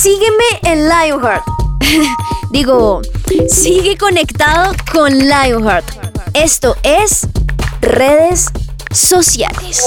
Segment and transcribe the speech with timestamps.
[0.00, 1.42] Sígueme en Lionheart.
[2.50, 3.00] Digo,
[3.48, 5.86] sigue conectado con Lionheart.
[6.34, 7.26] Esto es
[7.80, 8.48] redes
[8.90, 9.82] sociales.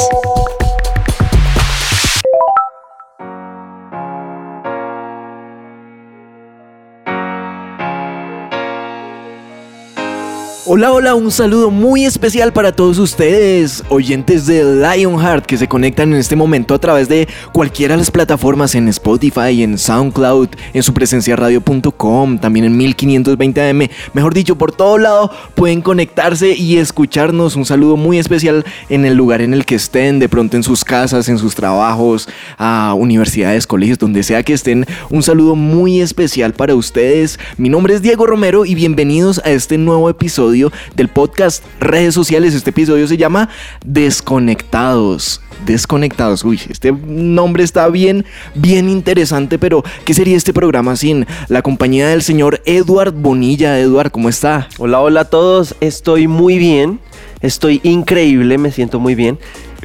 [10.71, 16.13] Hola, hola, un saludo muy especial para todos ustedes, oyentes de Lionheart que se conectan
[16.13, 20.83] en este momento a través de cualquiera de las plataformas en Spotify, en SoundCloud, en
[20.83, 27.55] su presencia radio.com, también en 1520am, mejor dicho, por todo lado pueden conectarse y escucharnos.
[27.55, 30.85] Un saludo muy especial en el lugar en el que estén, de pronto en sus
[30.85, 32.29] casas, en sus trabajos,
[32.59, 34.85] a universidades, colegios, donde sea que estén.
[35.09, 37.39] Un saludo muy especial para ustedes.
[37.57, 40.58] Mi nombre es Diego Romero y bienvenidos a este nuevo episodio
[40.95, 42.53] del podcast Redes Sociales.
[42.53, 43.49] Este episodio se llama
[43.85, 45.41] Desconectados.
[45.65, 46.43] Desconectados.
[46.43, 52.07] Uy, este nombre está bien, bien interesante, pero ¿qué sería este programa sin la compañía
[52.09, 53.79] del señor Eduard Bonilla?
[53.79, 54.67] Eduard, ¿cómo está?
[54.77, 55.75] Hola, hola a todos.
[55.81, 56.99] Estoy muy bien.
[57.41, 59.39] Estoy increíble, me siento muy bien.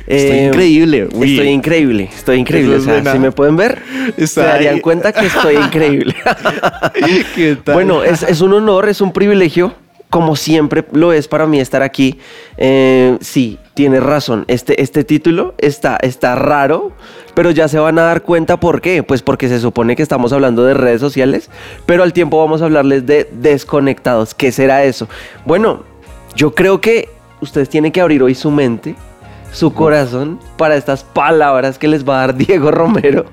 [0.06, 1.02] Estoy eh, increíble.
[1.05, 2.77] Estoy increíble, estoy increíble.
[2.77, 3.78] O sea, si me pueden ver,
[4.19, 6.14] se darían cuenta que estoy increíble.
[7.34, 7.75] ¿Qué tal?
[7.75, 9.75] Bueno, es, es, un honor, es un privilegio
[10.15, 12.20] como siempre lo es para mí estar aquí.
[12.57, 14.45] Eh, sí, tienes razón.
[14.47, 16.93] Este, este título está, está raro,
[17.34, 19.03] pero ya se van a dar cuenta por qué.
[19.03, 21.51] Pues porque se supone que estamos hablando de redes sociales,
[21.85, 24.35] pero al tiempo vamos a hablarles de desconectados.
[24.35, 25.09] ¿Qué será eso?
[25.47, 25.83] Bueno,
[26.37, 27.09] yo creo que
[27.41, 28.95] ustedes tienen que abrir hoy su mente
[29.55, 33.27] su corazón para estas palabras que les va a dar Diego Romero.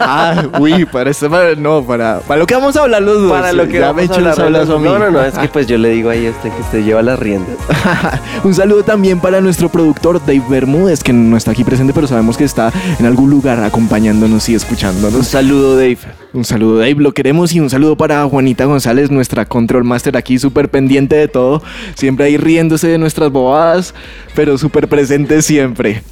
[0.00, 1.28] ah, uy, para eso,
[1.58, 3.32] no, para, para lo que vamos a hablar los dos.
[3.32, 4.68] Para lo que ya vamos a hablar los.
[4.68, 7.02] No, no, no, es que pues yo le digo ahí a este que usted lleva
[7.02, 7.56] las riendas.
[8.44, 12.36] Un saludo también para nuestro productor Dave Bermúdez, que no está aquí presente, pero sabemos
[12.36, 15.14] que está en algún lugar acompañándonos y escuchándonos.
[15.14, 15.98] Un saludo, Dave.
[16.34, 20.38] Un saludo, Dave, lo queremos y un saludo para Juanita González, nuestra control master aquí,
[20.38, 21.62] súper pendiente de todo,
[21.94, 23.94] siempre ahí riéndose de nuestras bobadas,
[24.34, 26.02] pero súper presente siempre.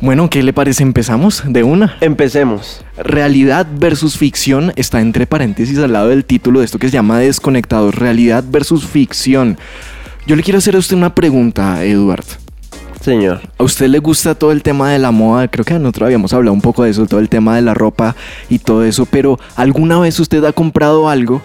[0.00, 0.82] Bueno, ¿qué le parece?
[0.82, 1.96] ¿Empezamos de una?
[2.02, 2.84] Empecemos.
[2.98, 7.18] Realidad versus ficción está entre paréntesis al lado del título de esto que se llama
[7.18, 7.94] Desconectados.
[7.94, 9.58] Realidad versus ficción.
[10.26, 12.41] Yo le quiero hacer a usted una pregunta, Eduard.
[13.02, 13.40] Señor.
[13.58, 15.48] ¿A usted le gusta todo el tema de la moda?
[15.48, 18.14] Creo que nosotros habíamos hablado un poco de eso, todo el tema de la ropa
[18.48, 21.42] y todo eso, pero ¿alguna vez usted ha comprado algo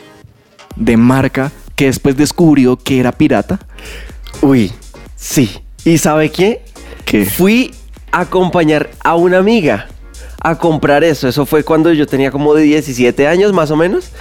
[0.76, 3.60] de marca que después descubrió que era pirata?
[4.42, 4.72] Uy,
[5.16, 5.50] sí.
[5.84, 6.64] ¿Y sabe qué?
[7.06, 7.26] ¿Qué?
[7.26, 7.74] Fui
[8.12, 9.88] a acompañar a una amiga
[10.42, 11.28] a comprar eso.
[11.28, 14.12] Eso fue cuando yo tenía como de 17 años más o menos.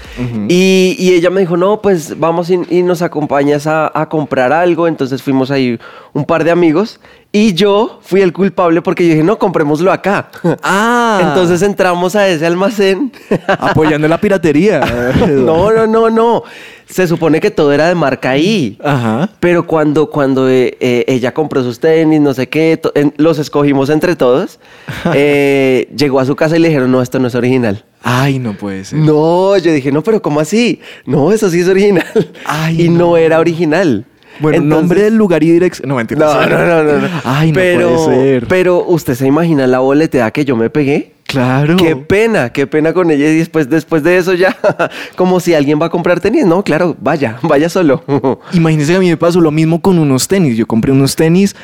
[0.49, 4.89] y, ella me dijo, no, pues vamos y, nos acompañas a, a, comprar algo.
[4.89, 5.79] Entonces fuimos ahí
[6.13, 7.01] un par de amigos.
[7.33, 10.31] Y yo fui el culpable porque yo dije, no, comprémoslo acá.
[10.63, 11.21] Ah.
[11.23, 13.13] Entonces entramos a ese almacén.
[13.47, 14.81] Apoyando la piratería.
[15.29, 16.43] no, no, no, no.
[16.89, 18.79] Se supone que todo era de marca ahí.
[18.83, 19.29] Ajá.
[19.41, 22.81] Pero cuando, cuando eh, eh, ella compró sus tenis, no sé qué,
[23.17, 24.61] los escogimos entre todos,
[25.15, 27.85] eh, llegó a su casa y le dijeron, no, esto no es original.
[28.03, 29.01] Ay, no puede ser.
[29.01, 30.81] No, yo dije, no, pero ¿cómo así?
[31.07, 32.07] No, eso sí es original.
[32.45, 34.05] Ay, y no era original.
[34.39, 35.89] Bueno, nombre del lugar y dirección.
[35.89, 36.21] No, mentira.
[36.21, 37.09] No, no, no, no.
[37.25, 38.47] Ay, no pero, puede ser.
[38.47, 41.16] Pero, ¿usted se imagina la boleteada que yo me pegué?
[41.27, 41.77] Claro.
[41.77, 43.29] Qué pena, qué pena con ella.
[43.29, 44.57] Y después, después de eso ya,
[45.17, 46.47] como si alguien va a comprar tenis.
[46.47, 48.05] No, claro, vaya, vaya solo.
[48.53, 50.57] Imagínese que a mí me pasó lo mismo con unos tenis.
[50.57, 51.57] Yo compré unos tenis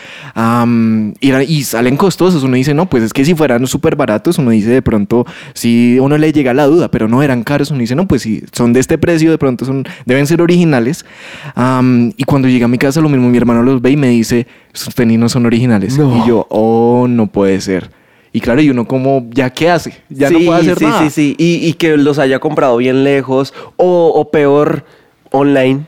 [1.20, 2.42] y, salen costosos.
[2.42, 5.98] Uno dice, no, pues es que si fueran súper baratos, uno dice de pronto, si
[6.00, 7.70] uno le llega la duda, pero no eran caros.
[7.70, 11.04] Uno dice, no, pues si son de este precio, de pronto son, deben ser originales.
[12.16, 14.46] y cuando llega a mi casa, lo mismo mi hermano los ve y me dice,
[14.74, 15.96] esos tenis no son originales.
[15.96, 18.01] Y yo, oh, no puede ser.
[18.32, 19.94] Y claro, y uno como, ¿ya qué hace?
[20.08, 20.98] Ya no puede hacer sí, nada.
[21.00, 21.66] Sí, sí, sí.
[21.68, 24.84] Y, que los haya comprado bien lejos o, o, peor,
[25.30, 25.84] online.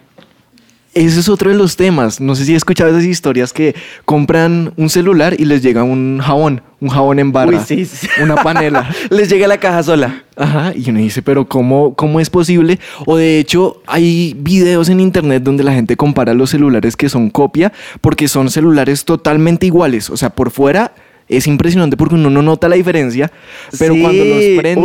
[0.92, 2.20] Ese es otro de los temas.
[2.20, 6.20] No sé si he escuchado esas historias que compran un celular y les llega un
[6.22, 8.06] jabón, un jabón en barra, Uy, sí, sí.
[8.22, 8.88] una panela.
[9.10, 10.22] les llega la caja sola.
[10.36, 12.78] Ajá, y uno dice, pero cómo, ¿cómo es posible?
[13.06, 17.30] O de hecho, hay videos en internet donde la gente compara los celulares que son
[17.30, 20.10] copia porque son celulares totalmente iguales.
[20.10, 20.92] O sea, por fuera
[21.28, 23.30] es impresionante porque uno no nota la diferencia,
[23.78, 24.78] pero cuando los prenden...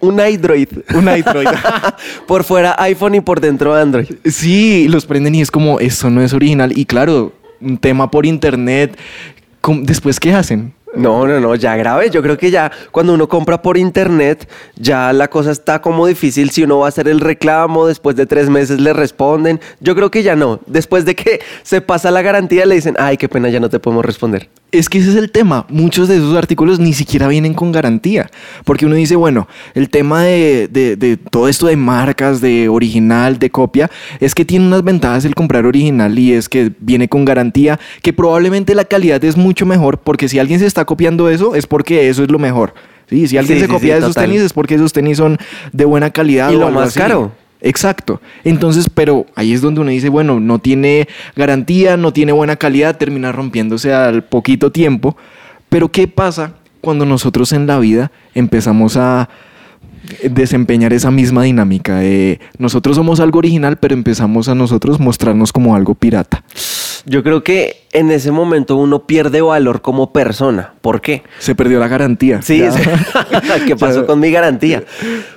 [0.00, 0.68] Un, Android.
[0.94, 1.48] Un Android.
[2.26, 4.06] por fuera iPhone y por dentro Android.
[4.24, 6.76] Sí, los prenden y es como, eso no es original.
[6.76, 8.96] Y claro, un tema por internet,
[9.82, 10.74] después, ¿qué hacen?
[10.96, 12.08] No, no, no, ya grave.
[12.10, 16.50] Yo creo que ya cuando uno compra por internet, ya la cosa está como difícil.
[16.50, 19.60] Si uno va a hacer el reclamo, después de tres meses le responden.
[19.80, 20.60] Yo creo que ya no.
[20.66, 23.78] Después de que se pasa la garantía, le dicen, ay, qué pena, ya no te
[23.78, 24.48] podemos responder.
[24.78, 25.66] Es que ese es el tema.
[25.68, 28.30] Muchos de esos artículos ni siquiera vienen con garantía.
[28.64, 33.50] Porque uno dice, bueno, el tema de, de, todo esto de marcas, de original, de
[33.50, 33.90] copia,
[34.20, 38.12] es que tiene unas ventajas el comprar original y es que viene con garantía, que
[38.12, 42.08] probablemente la calidad es mucho mejor, porque si alguien se está copiando eso, es porque
[42.08, 42.74] eso es lo mejor.
[43.08, 45.38] Sí, si alguien se copia de esos tenis, es porque esos tenis son
[45.72, 46.50] de buena calidad.
[46.50, 47.32] Y lo más caro.
[47.60, 48.20] Exacto.
[48.44, 52.96] Entonces, pero ahí es donde uno dice, bueno, no tiene garantía, no tiene buena calidad,
[52.96, 55.16] termina rompiéndose al poquito tiempo.
[55.68, 59.28] Pero ¿qué pasa cuando nosotros en la vida empezamos a
[60.30, 65.74] desempeñar esa misma dinámica de nosotros somos algo original, pero empezamos a nosotros mostrarnos como
[65.74, 66.44] algo pirata?
[67.04, 70.74] Yo creo que en ese momento uno pierde valor como persona.
[70.80, 71.22] ¿Por qué?
[71.38, 72.42] Se perdió la garantía.
[72.42, 72.64] Sí,
[73.66, 74.82] ¿qué pasó con mi garantía?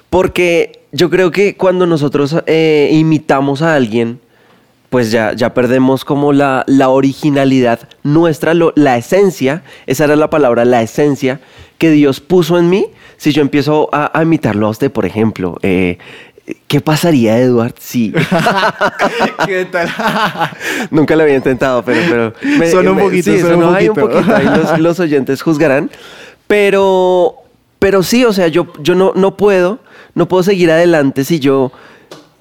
[0.09, 4.19] Porque yo creo que cuando nosotros eh, imitamos a alguien,
[4.89, 10.65] pues ya, ya perdemos como la, la originalidad nuestra, la esencia, esa era la palabra,
[10.65, 11.39] la esencia
[11.77, 12.87] que Dios puso en mí.
[13.19, 15.99] Si yo empiezo a, imitarlo a usted, por ejemplo, eh,
[16.67, 18.11] ¿Qué pasaría, Eduard, si...
[19.45, 19.87] ¿Qué tal?
[20.89, 22.33] Nunca lo había intentado, pero...
[22.41, 24.35] pero son un poquito, sí, un, poquito.
[24.35, 24.47] Ahí
[24.79, 25.91] los, oyentes juzgarán.
[26.47, 27.35] Pero,
[27.77, 29.77] pero sí, o sea, yo, yo no, no puedo
[30.19, 31.71] no puedo seguir adelante si yo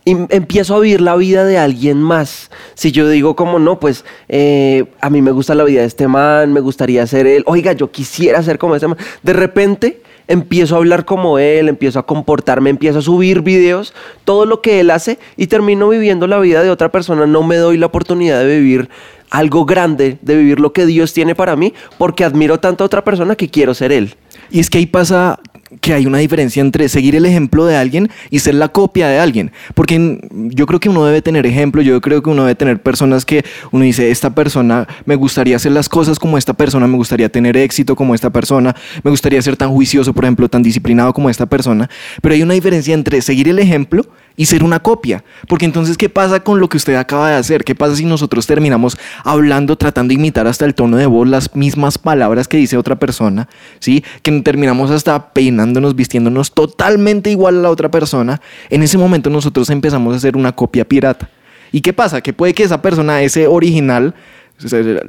[0.04, 2.50] empiezo a vivir la vida de alguien más.
[2.74, 6.08] Si yo digo como no, pues eh, a mí me gusta la vida de este
[6.08, 8.96] man, me gustaría ser él, oiga, yo quisiera ser como este man.
[9.22, 13.94] De repente empiezo a hablar como él, empiezo a comportarme, empiezo a subir videos,
[14.24, 17.26] todo lo que él hace y termino viviendo la vida de otra persona.
[17.26, 18.88] No me doy la oportunidad de vivir
[19.30, 23.04] algo grande, de vivir lo que Dios tiene para mí, porque admiro tanto a otra
[23.04, 24.14] persona que quiero ser él.
[24.50, 25.40] Y es que ahí pasa
[25.80, 29.18] que hay una diferencia entre seguir el ejemplo de alguien y ser la copia de
[29.18, 29.52] alguien.
[29.74, 33.24] Porque yo creo que uno debe tener ejemplo, yo creo que uno debe tener personas
[33.24, 37.28] que uno dice, esta persona, me gustaría hacer las cosas como esta persona, me gustaría
[37.28, 41.30] tener éxito como esta persona, me gustaría ser tan juicioso, por ejemplo, tan disciplinado como
[41.30, 41.88] esta persona.
[42.22, 44.04] Pero hay una diferencia entre seguir el ejemplo
[44.38, 45.24] y ser una copia.
[45.48, 47.64] Porque entonces, ¿qué pasa con lo que usted acaba de hacer?
[47.64, 51.54] ¿Qué pasa si nosotros terminamos hablando, tratando de imitar hasta el tono de voz las
[51.56, 53.48] mismas palabras que dice otra persona?
[53.80, 54.04] ¿Sí?
[54.22, 58.40] Que terminamos hasta peinándonos, vistiéndonos totalmente igual a la otra persona.
[58.70, 61.28] En ese momento nosotros empezamos a hacer una copia pirata.
[61.72, 62.20] ¿Y qué pasa?
[62.20, 64.14] Que puede que esa persona, ese original,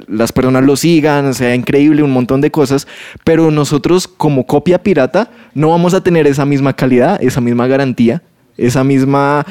[0.08, 2.88] las personas lo sigan, sea increíble, un montón de cosas,
[3.22, 8.22] pero nosotros como copia pirata no vamos a tener esa misma calidad, esa misma garantía,
[8.60, 9.44] esa misma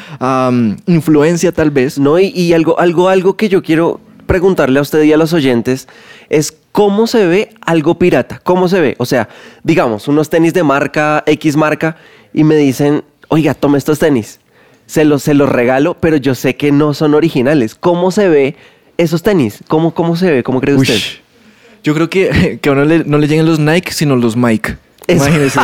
[0.86, 2.00] influencia tal vez.
[2.00, 5.88] No, y, algo, algo, algo que yo quiero preguntarle a usted y a los oyentes
[6.30, 8.96] es cómo se ve algo pirata, cómo se ve.
[9.00, 9.28] O sea,
[9.64, 11.98] digamos, unos tenis de marca, X marca,
[12.34, 14.40] y me dicen, oiga, tome estos tenis.
[14.86, 17.76] Se los, se los regalo, pero yo sé que no son originales.
[17.76, 18.56] ¿Cómo se ve
[18.98, 19.64] esos tenis?
[19.68, 20.44] ¿Cómo, cómo se ve?
[20.44, 21.00] ¿Cómo cree usted?
[21.84, 24.78] Yo creo que, que a uno no le lleguen los Nike, sino los Mike.
[25.08, 25.60] Imagínese.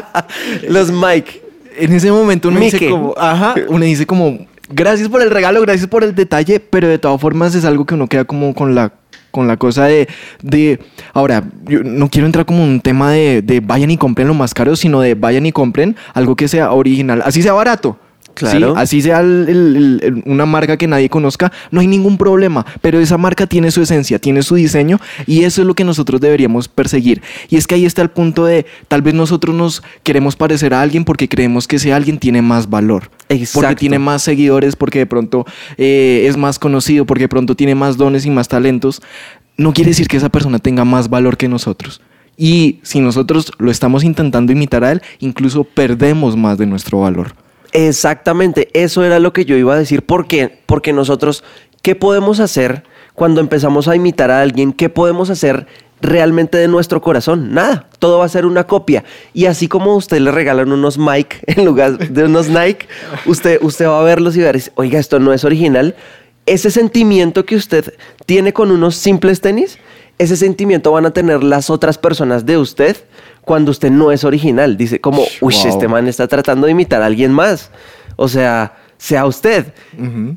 [0.68, 1.43] los Mike
[1.76, 5.86] en ese momento uno dice como, ajá, uno dice como, gracias por el regalo, gracias
[5.88, 8.92] por el detalle, pero de todas formas es algo que uno queda como con la
[9.30, 10.08] con la cosa de,
[10.42, 10.78] de
[11.12, 14.54] ahora, yo no quiero entrar como un tema de, de vayan y compren lo más
[14.54, 17.98] caro, sino de vayan y compren algo que sea original, así sea barato,
[18.34, 18.74] Claro.
[18.76, 23.70] Así sea una marca que nadie conozca, no hay ningún problema, pero esa marca tiene
[23.70, 27.22] su esencia, tiene su diseño y eso es lo que nosotros deberíamos perseguir.
[27.48, 30.82] Y es que ahí está el punto de, tal vez nosotros nos queremos parecer a
[30.82, 33.10] alguien porque creemos que ese alguien tiene más valor.
[33.52, 35.46] Porque tiene más seguidores, porque de pronto
[35.78, 39.00] eh, es más conocido, porque de pronto tiene más dones y más talentos.
[39.56, 42.00] No quiere decir que esa persona tenga más valor que nosotros.
[42.36, 47.34] Y si nosotros lo estamos intentando imitar a él, incluso perdemos más de nuestro valor.
[47.74, 50.06] Exactamente, eso era lo que yo iba a decir.
[50.06, 50.60] ¿Por qué?
[50.64, 51.42] Porque nosotros,
[51.82, 54.72] ¿qué podemos hacer cuando empezamos a imitar a alguien?
[54.72, 55.66] ¿Qué podemos hacer
[56.00, 57.52] realmente de nuestro corazón?
[57.52, 59.02] Nada, todo va a ser una copia.
[59.32, 62.86] Y así como usted le regalan unos Mike en lugar de unos Nike,
[63.26, 65.96] usted, usted va a verlos y va a oiga, esto no es original.
[66.46, 67.92] Ese sentimiento que usted
[68.24, 69.78] tiene con unos simples tenis,
[70.18, 72.96] ese sentimiento van a tener las otras personas de usted
[73.44, 74.76] cuando usted no es original.
[74.76, 77.70] Dice como, uy, este man está tratando de imitar a alguien más.
[78.16, 78.74] O sea,
[79.04, 79.66] sea usted.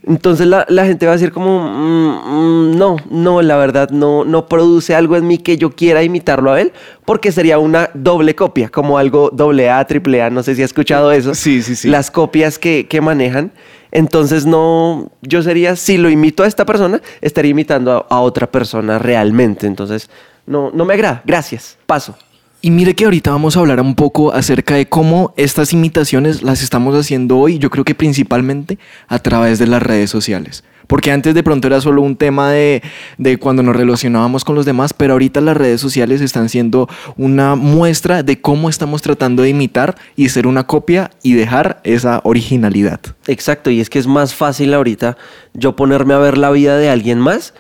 [0.06, 4.48] Entonces la, gente va a decir como, mm, mm, no, no, la verdad no, no
[4.48, 6.74] produce algo en mí que yo quiera imitarlo a él,
[7.06, 10.66] porque sería una doble copia, como algo doble A, triple A, no sé si ha
[10.66, 11.34] escuchado eso.
[11.34, 11.88] Sí, sí, sí.
[11.88, 13.52] Las copias que, que manejan.
[13.92, 18.52] Entonces no, yo sería, si lo imito a esta persona, estaría imitando a, a otra
[18.52, 19.66] persona realmente.
[19.66, 20.10] Entonces,
[20.46, 21.22] no, no me agrada.
[21.26, 21.78] Gracias.
[21.86, 22.18] Paso.
[22.60, 26.64] Y mire que ahorita vamos a hablar un poco acerca de cómo estas imitaciones las
[26.64, 30.64] estamos haciendo hoy, yo creo que principalmente a través de las redes sociales.
[30.88, 32.82] Porque antes de pronto era solo un tema de,
[33.18, 37.56] de, cuando nos relacionábamos con los demás, pero ahorita las redes sociales están siendo una
[37.56, 43.02] muestra de cómo estamos tratando de imitar y ser una copia y dejar esa originalidad.
[43.28, 45.18] Exacto, y es que es más fácil ahorita
[45.54, 47.54] yo ponerme a ver la vida de alguien más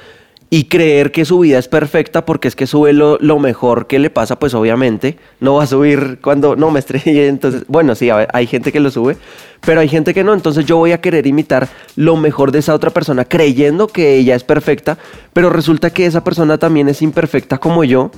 [0.50, 4.10] y creer que su vida es perfecta porque es que sube lo, mejor que le
[4.10, 7.28] pasa, pues obviamente no va a subir cuando no me estrelle.
[7.28, 9.18] Entonces, bueno, sí, hay gente que lo sube,
[9.66, 10.34] pero hay gente que no.
[10.34, 14.36] Entonces yo voy a querer imitar lo mejor de esa otra persona creyendo que ella
[14.36, 14.98] es perfecta,
[15.34, 18.12] pero resulta que esa persona también es imperfecta como yo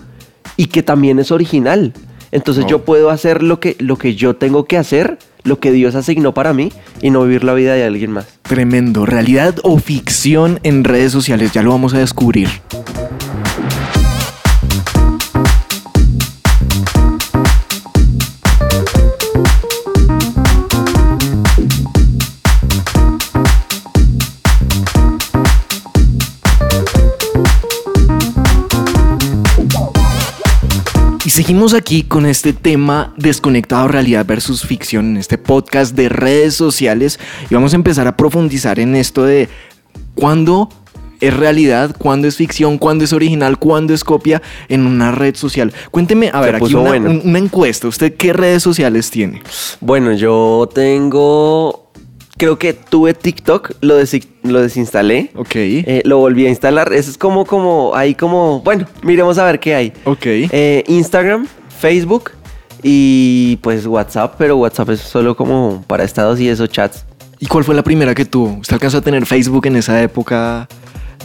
[0.56, 1.94] y que también es original.
[2.32, 5.96] Entonces yo puedo hacer lo que, lo que yo tengo que hacer lo que Dios
[5.96, 8.28] asignó para mí y no vivir la vida de alguien más.
[8.44, 9.06] Tremendo.
[9.06, 11.52] ¿Realidad o ficción en redes sociales?
[11.52, 12.50] Ya lo vamos a descubrir.
[31.40, 37.18] Seguimos aquí con este tema desconectado realidad versus ficción en este podcast de redes sociales
[37.50, 39.48] y vamos a empezar a profundizar en esto de
[40.16, 40.68] cuándo
[41.22, 45.72] es realidad, cuándo es ficción, cuándo es original, cuándo es copia en una red social.
[45.92, 47.88] Cuénteme, a ver, aquí una, una encuesta.
[47.88, 49.42] ¿Usted qué redes sociales tiene?
[49.80, 51.89] Bueno, yo tengo
[52.40, 53.96] creo que tuve TikTok, lo,
[54.44, 55.30] lo desinstalé.
[55.36, 55.56] Ok.
[55.56, 56.92] Eh, lo volví a instalar.
[56.94, 59.94] Eso es como, como, ahí como, bueno, miremos a ver qué hay.
[60.06, 60.26] Ok.
[60.26, 61.48] Eh, Instagram,
[61.80, 62.32] Facebook
[62.82, 67.06] y pues WhatsApp, pero WhatsApp es solo como para estados y esos chats.
[67.40, 68.58] ¿Y cuál fue la primera que tuvo?
[68.60, 70.68] ¿Usted alcanzó a tener Facebook en esa época?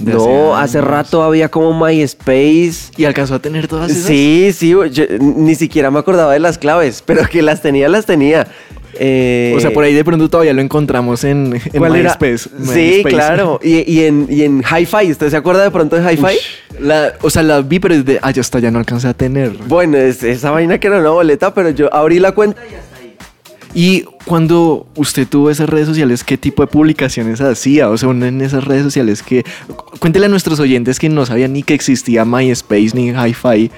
[0.00, 2.92] No, hace, rato había como MySpace.
[2.96, 4.04] ¿Y alcanzó a tener todas esas?
[4.04, 4.74] Sí, sí,
[5.20, 8.48] ni siquiera me acordaba de las claves, pero que las tenía, las tenía.
[8.98, 13.60] Eh, o sea, por ahí de pronto todavía lo encontramos en, en MySpace, Sí, claro.
[13.62, 16.38] Y, en, y en Hi-Fi, ¿usted se acuerda de pronto de Hi-Fi?
[17.20, 19.52] o sea, la vi, pero de, ah, ya está, ya no alcancé a tener.
[19.66, 22.78] Bueno, es, esa vaina que era una boleta, pero yo abrí la cuenta y ya
[22.78, 23.16] está ahí.
[23.74, 27.90] Y cuando usted tuvo esas redes sociales, ¿qué tipo de publicaciones hacía?
[27.90, 29.44] O sea, en esas redes sociales que...
[29.98, 33.70] Cuéntele a nuestros oyentes que no sabían ni que existía MySpace ni Hi-Fi.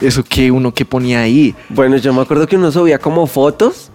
[0.00, 1.54] Eso que uno que ponía ahí.
[1.68, 3.92] Bueno, yo me acuerdo que uno subía como fotos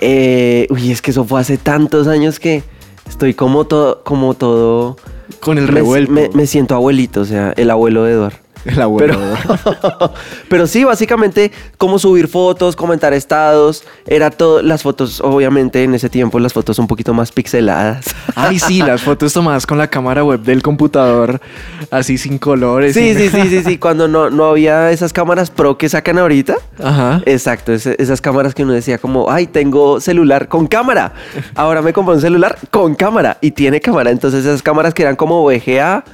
[0.00, 2.62] eh, uy, es que eso fue hace tantos años que
[3.08, 4.96] estoy como todo, como todo.
[5.40, 6.12] Con el revuelto.
[6.12, 8.38] Me, me siento abuelito, o sea, el abuelo de Eduardo.
[8.64, 9.18] El abuelo.
[9.18, 10.12] Pero,
[10.48, 13.84] pero sí, básicamente, cómo subir fotos, comentar estados.
[14.06, 14.62] Era todo.
[14.62, 18.14] Las fotos, obviamente, en ese tiempo, las fotos un poquito más pixeladas.
[18.34, 21.40] Ay, sí, las fotos tomadas con la cámara web del computador,
[21.90, 22.94] así sin colores.
[22.94, 23.78] Sí, sí, sí, sí, sí.
[23.78, 26.56] Cuando no, no había esas cámaras pro que sacan ahorita.
[26.82, 27.22] Ajá.
[27.26, 31.12] Exacto, esas cámaras que uno decía, como, ay, tengo celular con cámara.
[31.54, 34.10] Ahora me compré un celular con cámara y tiene cámara.
[34.10, 36.04] Entonces, esas cámaras que eran como VGA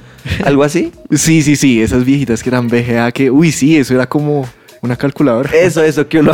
[0.43, 0.91] ¿Algo así?
[1.11, 4.47] sí, sí, sí, esas viejitas que eran VGA, que, uy, sí, eso era como
[4.81, 5.49] una calculadora.
[5.53, 6.33] Eso, eso, que uno,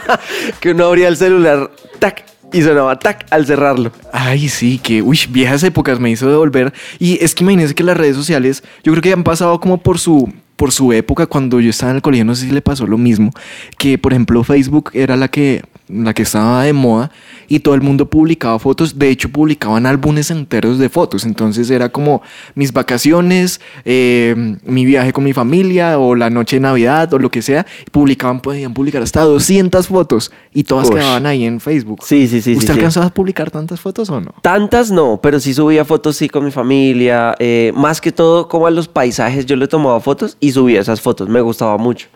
[0.60, 3.92] que uno abría el celular, tac, y sonaba tac al cerrarlo.
[4.12, 6.72] Ay, sí, que, uy, viejas épocas me hizo devolver.
[6.98, 9.98] Y es que imagínense que las redes sociales, yo creo que han pasado como por
[9.98, 12.86] su, por su época, cuando yo estaba en el colegio, no sé si le pasó
[12.86, 13.30] lo mismo,
[13.78, 17.10] que por ejemplo Facebook era la que la que estaba de moda,
[17.48, 18.98] y todo el mundo publicaba fotos.
[18.98, 21.24] De hecho, publicaban álbumes enteros de fotos.
[21.24, 22.22] Entonces era como
[22.54, 27.30] mis vacaciones, eh, mi viaje con mi familia, o la noche de Navidad, o lo
[27.30, 27.66] que sea.
[27.92, 32.00] Publicaban, podían publicar hasta 200 fotos y todas quedaban ahí en Facebook.
[32.04, 32.56] Sí, sí, sí.
[32.56, 34.34] ¿Usted alcanzó a publicar tantas fotos o no?
[34.42, 37.36] Tantas no, pero sí subía fotos, sí, con mi familia.
[37.38, 41.00] Eh, más que todo, como a los paisajes, yo le tomaba fotos y subía esas
[41.00, 41.28] fotos.
[41.28, 42.08] Me gustaba mucho.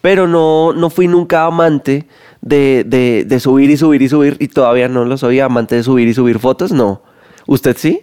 [0.00, 2.06] Pero no, no fui nunca amante
[2.40, 6.08] de, de, subir y subir y subir y todavía no lo soy amante de subir
[6.08, 7.02] y subir fotos, no.
[7.46, 8.00] ¿Usted sí?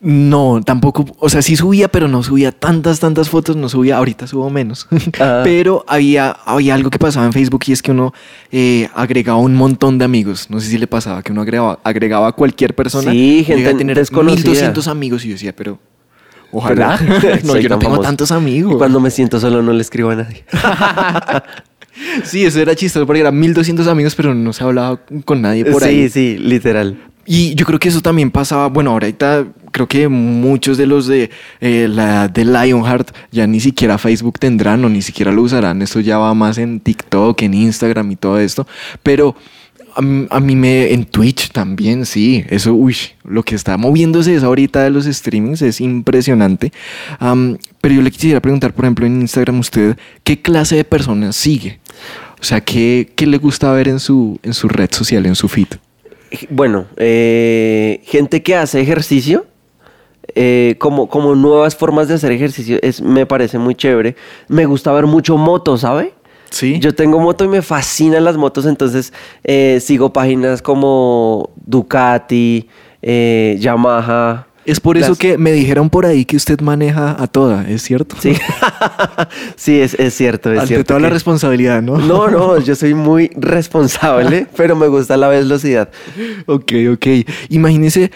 [0.00, 1.04] No, tampoco.
[1.18, 3.56] O sea, sí subía, pero no subía tantas, tantas fotos.
[3.56, 4.86] No subía, ahorita subo menos.
[5.18, 5.40] Ah.
[5.44, 8.12] pero había, había algo que pasaba en Facebook y es que uno
[8.52, 10.50] eh, agregaba un montón de amigos.
[10.50, 13.12] No sé si le pasaba que uno agregaba, agregaba a cualquier persona.
[13.12, 14.50] Sí, gente a tener desconocida.
[14.50, 15.78] 1200 amigos y yo decía, pero
[16.52, 16.98] ojalá.
[17.44, 18.74] no, yo no tengo tantos amigos.
[18.74, 20.44] Y cuando me siento solo no le escribo a nadie.
[22.24, 25.82] Sí, eso era chistoso porque eran 1200 amigos, pero no se hablaba con nadie por
[25.82, 26.10] ahí.
[26.10, 26.98] Sí, sí, literal.
[27.24, 31.30] Y yo creo que eso también pasaba, bueno, ahorita creo que muchos de los de
[31.60, 35.82] eh, la de Lionheart ya ni siquiera Facebook tendrán o ni siquiera lo usarán.
[35.82, 38.66] Esto ya va más en TikTok, en Instagram y todo esto.
[39.02, 39.34] Pero
[39.96, 44.82] a, mí me en Twitch también, sí, eso, uy, lo que está moviéndose es ahorita
[44.82, 46.72] de los streamings es impresionante.
[47.80, 51.80] pero yo le quisiera preguntar, por ejemplo, en Instagram usted, ¿qué clase de personas sigue?
[52.40, 55.48] O sea, ¿qué, qué le gusta ver en su, en su red social, en su
[55.48, 55.68] feed?
[56.50, 59.46] Bueno, eh, gente que hace ejercicio,
[60.34, 64.16] eh, como, como nuevas formas de hacer ejercicio, es, me parece muy chévere.
[64.48, 66.12] Me gusta ver mucho moto, ¿sabe?
[66.50, 66.78] Sí.
[66.80, 69.12] Yo tengo moto y me fascinan las motos, entonces
[69.44, 72.68] eh, sigo páginas como Ducati,
[73.02, 74.46] eh, Yamaha.
[74.66, 78.16] Es por eso que me dijeron por ahí que usted maneja a toda, ¿es cierto?
[78.18, 78.32] Sí,
[79.56, 80.52] sí es, cierto.
[80.52, 81.98] Es Ante toda la responsabilidad, ¿no?
[81.98, 85.88] No, no, yo soy muy responsable, pero me gusta la velocidad.
[86.46, 87.06] Ok, ok.
[87.50, 88.10] Imagínese,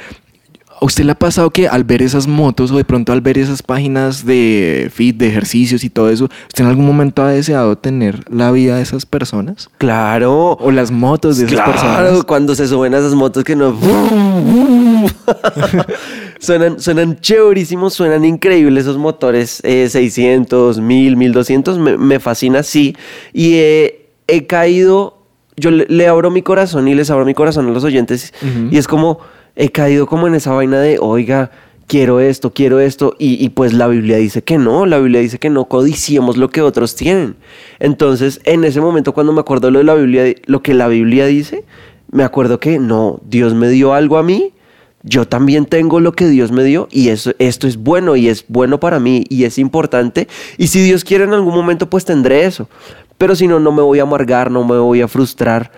[0.81, 3.37] ¿A usted le ha pasado que al ver esas motos o de pronto al ver
[3.37, 7.77] esas páginas de fit, de ejercicios y todo eso, usted en algún momento ha deseado
[7.77, 9.69] tener la vida de esas personas?
[9.77, 10.57] Claro.
[10.59, 11.99] O las motos de esas personas.
[11.99, 13.77] Claro, cuando se suben a esas motos que no...
[16.41, 21.79] suenan, suenan chéverísimos, suenan increíbles esos motores 600, 1000, 1200.
[21.79, 22.97] Me, me fascina, sí.
[23.35, 25.19] Y he, caído...
[25.59, 28.33] Yo le, abro mi corazón y les abro mi corazón a los oyentes.
[28.71, 29.19] Y es como
[29.57, 31.51] he caído como en esa vaina de, oiga,
[31.87, 35.51] quiero esto, quiero esto, y, pues la Biblia dice que no, la Biblia dice que
[35.51, 37.35] no codiciemos lo que otros tienen.
[37.81, 41.27] Entonces, en ese momento cuando me acuerdo lo de la Biblia, lo que la Biblia
[41.27, 41.65] dice,
[42.13, 44.53] me acuerdo que no, Dios me dio algo a mí,
[45.03, 48.45] yo también tengo lo que Dios me dio y eso, esto es bueno y es
[48.49, 50.29] bueno para mí y es importante.
[50.59, 52.69] Y si Dios quiere en algún momento, pues tendré eso.
[53.17, 55.73] Pero si no, no me voy a amargar, no me voy a frustrar,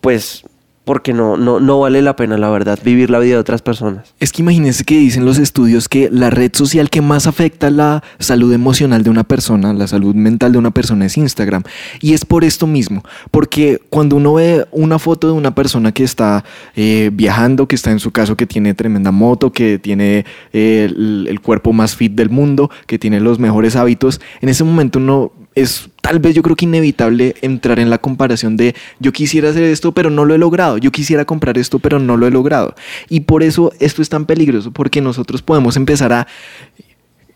[0.00, 0.44] pues
[0.84, 4.14] porque no, no, no vale la pena, la verdad, vivir la vida de otras personas.
[4.18, 8.02] Es que imagínense que dicen los estudios que la red social que más afecta la
[8.18, 11.62] salud emocional de una persona, la salud mental de una persona es Instagram.
[12.00, 16.02] Y es por esto mismo, porque cuando uno ve una foto de una persona que
[16.02, 20.88] está eh, viajando, que está en su caso, que tiene tremenda moto, que tiene eh,
[20.90, 24.98] el, el cuerpo más fit del mundo, que tiene los mejores hábitos, en ese momento
[24.98, 29.50] uno es tal vez yo creo que inevitable entrar en la comparación de yo quisiera
[29.50, 32.30] hacer esto pero no lo he logrado, yo quisiera comprar esto pero no lo he
[32.30, 32.74] logrado.
[33.08, 36.26] Y por eso esto es tan peligroso porque nosotros podemos empezar a,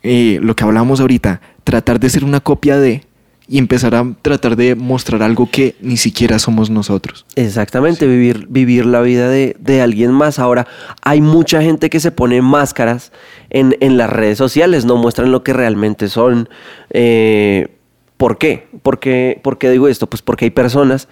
[0.03, 3.03] eh, lo que hablábamos ahorita, tratar de ser una copia de
[3.49, 7.27] y empezar a tratar de mostrar algo que ni siquiera somos nosotros.
[7.37, 10.39] Exactamente, vivir, vivir la vida de, alguien más.
[10.39, 10.67] Ahora,
[11.03, 13.13] hay mucha gente que se pone máscaras
[13.51, 16.49] en, las redes sociales, no muestran lo que realmente son.
[16.91, 17.69] Eh,
[18.17, 18.69] ¿Por qué?
[18.83, 20.09] ¿Por qué, digo esto?
[20.09, 21.09] Pues porque hay personas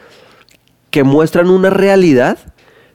[0.90, 2.38] que muestran una realidad,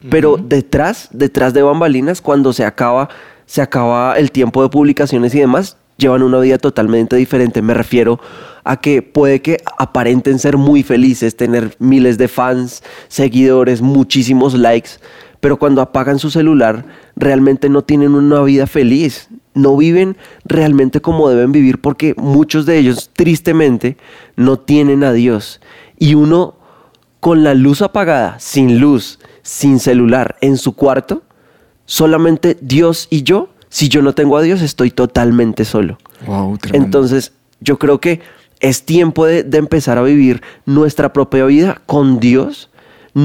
[0.09, 3.09] pero detrás, detrás de bambalinas, cuando se acaba,
[3.45, 7.61] se acaba el tiempo de publicaciones y demás, llevan una vida totalmente diferente.
[7.61, 8.19] Me refiero
[8.63, 14.91] a que puede que aparenten ser muy felices, tener miles de fans, seguidores, muchísimos likes,
[15.39, 21.29] pero cuando apagan su celular realmente no tienen una vida feliz, no viven realmente como
[21.29, 23.97] deben vivir porque muchos de ellos tristemente
[24.35, 25.61] no tienen a Dios.
[25.97, 26.55] Y uno
[27.19, 31.23] con la luz apagada, sin luz, sin celular, en su cuarto,
[31.85, 35.97] solamente Dios y yo, si yo no tengo a Dios, estoy totalmente solo.
[36.73, 38.21] Entonces, yo creo que
[38.59, 42.68] es tiempo de, de empezar a vivir nuestra propia vida con Dios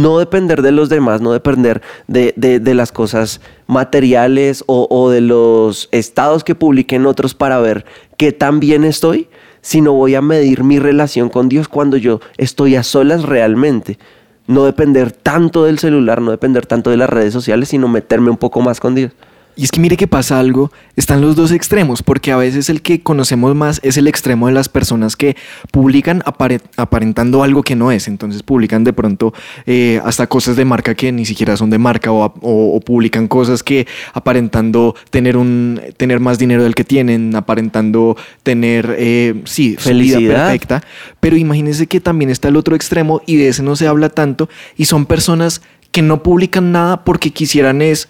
[0.02, 6.44] no depender de los demás, no depender de, las cosas materiales o, de los estados
[6.44, 7.85] que publiquen otros para ver
[8.16, 9.28] qué tan bien estoy,
[9.61, 13.98] sino voy a medir mi relación con Dios cuando yo estoy a solas realmente.
[14.46, 18.37] No depender tanto del celular, no depender tanto de las redes sociales, sino meterme un
[18.37, 19.12] poco más con Dios.
[19.56, 22.82] Y es que mire que pasa algo, están los dos extremos, porque a veces el
[22.82, 25.36] que conocemos más es el extremo de las personas que
[25.70, 29.32] publican aparentando algo que no es, entonces publican de pronto
[29.66, 33.86] eh, hasta cosas de marca que ni siquiera son de marca o, publican cosas que
[34.12, 40.48] aparentando tener, un, tener más dinero del que tienen, aparentando tener, eh, sí, felicidad.
[40.48, 40.82] perfecta,
[41.20, 44.48] pero imagínense que también está el otro extremo y de ese no se habla tanto
[44.76, 45.62] y son personas
[45.92, 48.08] que no publican nada porque quisieran es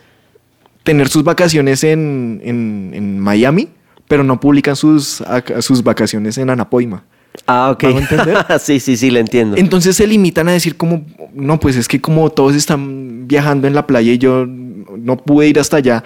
[0.84, 3.68] tener sus vacaciones en, en, Miami,
[4.06, 5.22] pero no publican sus,
[5.60, 7.04] sus vacaciones en Anapoima.
[7.46, 7.84] Ah, ok.
[8.60, 9.56] sí, sí, sí, le entiendo.
[9.56, 13.74] Entonces se limitan a decir como, no, pues es que como todos están viajando en
[13.74, 16.04] la playa y yo no pude ir hasta allá,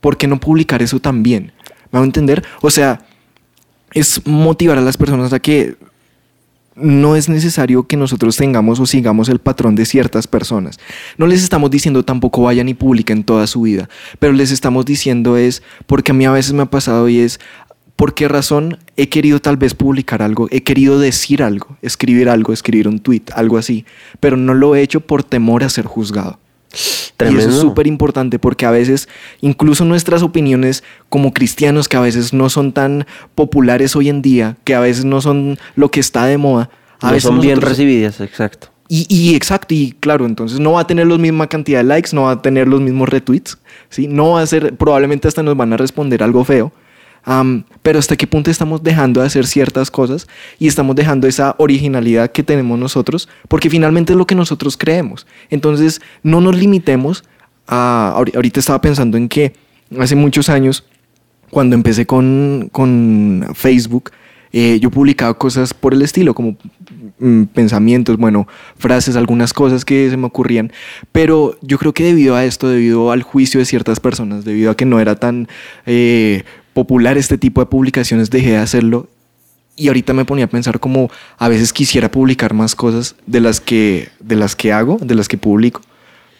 [0.00, 1.52] ¿por qué no publicar eso también?
[1.92, 2.42] ¿Me a entender?
[2.62, 3.04] O sea,
[3.92, 5.76] es motivar a las personas a que
[6.80, 10.78] no es necesario que nosotros tengamos o sigamos el patrón de ciertas personas.
[11.18, 13.88] No les estamos diciendo tampoco vayan y publiquen toda su vida,
[14.18, 17.40] pero les estamos diciendo es, porque a mí a veces me ha pasado y es,
[17.96, 20.48] ¿por qué razón he querido tal vez publicar algo?
[20.50, 23.84] He querido decir algo, escribir algo, escribir un tweet, algo así,
[24.20, 26.38] pero no lo he hecho por temor a ser juzgado.
[26.72, 29.08] Y eso es súper importante porque a veces,
[29.40, 34.56] incluso nuestras opiniones como cristianos, que a veces no son tan populares hoy en día,
[34.64, 38.20] que a veces no son lo que está de moda, a veces son bien recibidas,
[38.20, 38.68] exacto.
[38.92, 42.22] Y, exacto, y claro, entonces no va a tener la misma cantidad de likes, no
[42.22, 43.56] va a tener los mismos retweets,
[43.88, 44.08] ¿sí?
[44.08, 46.72] No va a ser, probablemente hasta nos van a responder algo feo.
[47.82, 50.26] Pero hasta qué punto estamos dejando de hacer ciertas cosas
[50.58, 55.26] y estamos dejando esa originalidad que tenemos nosotros, porque finalmente es lo que nosotros creemos.
[55.50, 57.24] Entonces, no nos limitemos
[57.66, 58.14] a...
[58.16, 59.54] Ahorita estaba pensando en que
[59.98, 60.84] hace muchos años,
[61.50, 64.10] cuando empecé con, con Facebook,
[64.52, 66.56] eh, yo publicaba cosas por el estilo, como
[67.20, 70.72] mm, pensamientos, bueno, frases, algunas cosas que se me ocurrían,
[71.12, 74.76] pero yo creo que debido a esto, debido al juicio de ciertas personas, debido a
[74.76, 75.46] que no era tan
[75.86, 76.42] eh,
[76.80, 79.06] popular este tipo de publicaciones, dejé de hacerlo
[79.76, 83.60] y ahorita me ponía a pensar como a veces quisiera publicar más cosas de las
[83.60, 85.82] que, de las que hago, de las que publico,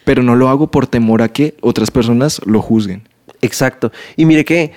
[0.07, 3.07] pero no lo hago por temor a que otras personas lo juzguen.
[3.42, 3.92] Exacto.
[4.16, 4.72] Y mire que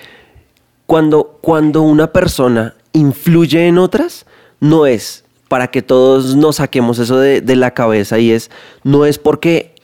[0.84, 4.26] cuando, cuando una persona influye en otras,
[4.60, 8.50] no es para que todos nos saquemos eso de, la cabeza y es,
[8.82, 9.74] no es porque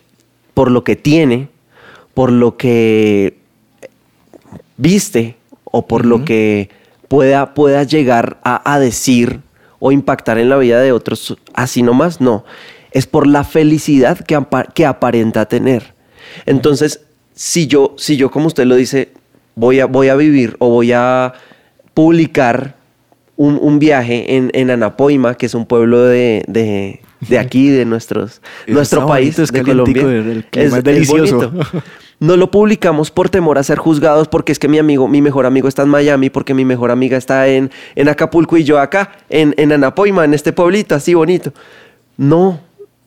[0.53, 1.49] por lo que tiene,
[2.13, 3.39] por lo que
[4.77, 5.40] viste
[5.71, 6.71] o por lo que
[7.09, 9.41] pueda, pueda llegar a, decir
[9.79, 12.45] o impactar en la vida de otros, así nomás, no.
[12.93, 14.39] Es por la felicidad que,
[14.75, 15.95] que aparenta tener.
[16.47, 17.03] Entonces,
[17.35, 19.13] si yo, si yo, como usted lo dice,
[19.55, 21.33] voy a, voy a vivir o voy a
[21.95, 22.77] publicar
[23.37, 29.07] un, viaje en, en, Anapoima, que es un pueblo de, de, aquí, de nuestros, nuestro
[29.07, 30.45] país, de Colombia.
[30.53, 31.51] es, delicioso.
[32.21, 35.47] no lo publicamos por temor a ser juzgados porque es que mi amigo, mi mejor
[35.47, 39.13] amigo está en Miami, porque mi mejor amiga está en, en Acapulco y yo acá,
[39.31, 41.53] en, en Anapoima, en este pueblito así bonito.
[42.19, 42.61] No,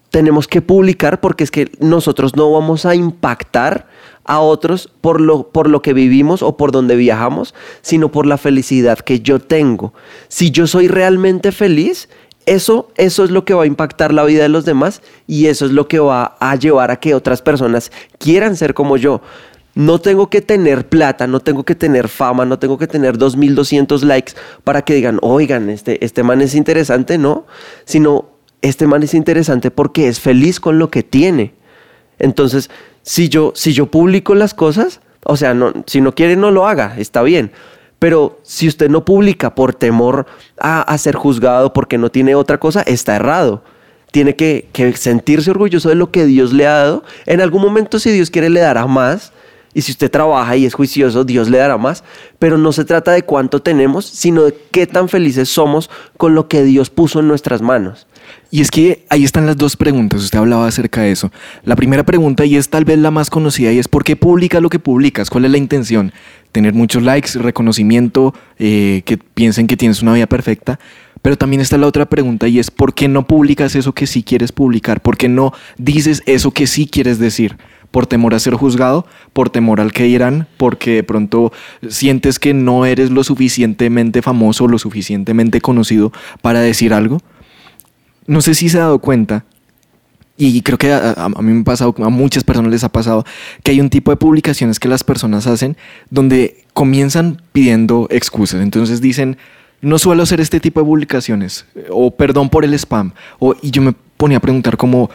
[0.10, 3.88] tenemos que publicar porque es que nosotros no vamos a impactar
[4.26, 8.38] a otros por lo, por lo que vivimos o por donde viajamos, sino por la
[8.38, 9.94] felicidad que yo tengo.
[10.28, 12.10] Si yo soy realmente feliz,
[12.46, 15.66] eso, eso es lo que va a impactar la vida de los demás y eso
[15.66, 19.22] es lo que va a llevar a que otras personas quieran ser como yo.
[19.76, 24.04] No tengo que tener plata, no tengo que tener fama, no tengo que tener 2200
[24.04, 27.48] likes para que digan, oigan, este, este man es interesante, no,
[27.86, 28.30] sino
[28.62, 31.54] este man es interesante porque es feliz con lo que tiene.
[32.20, 32.70] Entonces,
[33.02, 35.56] si yo, si yo publico las cosas, o sea,
[35.88, 37.52] si no quiere, no lo haga, está bien.
[38.04, 40.26] Pero si usted no publica por temor
[40.60, 43.64] a, ser juzgado porque no tiene otra cosa, está errado.
[44.12, 47.06] Tiene que, que, sentirse orgulloso de lo que Dios le ha dado.
[47.26, 49.32] En algún momento, si Dios quiere, le dará más.
[49.74, 52.04] Y si usted trabaja y es juicioso, Dios le dará más.
[52.40, 56.50] Pero no se trata de cuánto tenemos, sino de qué tan felices somos con lo
[56.50, 58.06] que Dios puso en nuestras manos.
[58.52, 61.32] Y es que ahí están las dos preguntas, usted hablaba acerca de eso.
[61.64, 64.60] La primera pregunta, y es tal vez la más conocida, y es ¿por qué publica
[64.60, 65.30] lo que publicas?
[65.30, 66.14] ¿Cuál es la intención?
[66.54, 70.80] ¿Tener muchos likes, reconocimiento, eh, que piensen que tienes una vida perfecta?
[71.22, 74.24] Pero también está la otra pregunta y es ¿por qué no publicas eso que sí
[74.24, 75.02] quieres publicar?
[75.02, 77.58] ¿Por qué no dices eso que sí quieres decir?
[77.92, 79.06] ¿Por temor a ser juzgado?
[79.34, 80.48] ¿Por temor al que dirán?
[80.56, 81.52] ¿Porque de pronto
[81.90, 87.20] sientes que no eres lo suficientemente famoso, lo suficientemente conocido para decir algo?
[88.26, 89.46] no sé si se ha dado cuenta,
[90.36, 93.24] y creo que a, mí me ha pasado, a muchas personas les ha pasado,
[93.62, 95.78] que hay un tipo de publicaciones que las personas hacen
[96.10, 98.62] donde comienzan pidiendo excusas.
[98.62, 99.38] Entonces dicen,
[99.82, 103.14] no suelo hacer este tipo de publicaciones, o perdón por el spam.
[103.38, 105.12] O, y yo me ponía a preguntar como,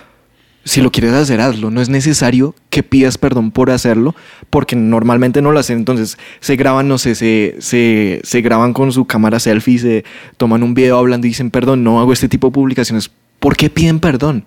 [0.64, 1.70] si lo quieres hacer, hazlo.
[1.70, 4.14] No es necesario que pidas perdón por hacerlo,
[4.50, 5.78] porque normalmente no lo hacen.
[5.78, 10.04] Entonces se graban, no sé, se, se, se graban con su cámara selfie, se
[10.36, 13.10] toman un video hablando y dicen perdón, no hago este tipo de publicaciones.
[13.40, 14.44] ¿Por qué piden perdón?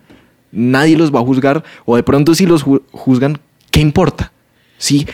[0.51, 3.39] Nadie los va a juzgar, o de pronto si los juzgan,
[3.71, 4.31] ¿qué importa?
[4.77, 5.05] Sí,